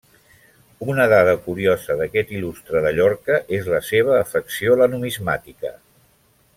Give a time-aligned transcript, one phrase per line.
[0.93, 5.77] Una dada curiosa d'aquest il·lustre de Llorca és la seva afecció a la numismàtica.